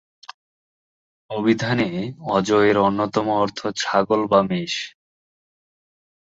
অভিধানে 1.29 1.89
অজ-এর 2.29 2.77
অন্যতম 2.79 3.27
অর্থ 3.41 3.59
ছাগল 3.81 4.21
বা 4.27 4.39
মেষ। 4.49 4.73